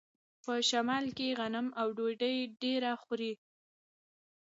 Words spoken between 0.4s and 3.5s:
په شمال کې غنم او ډوډۍ ډیره خوري.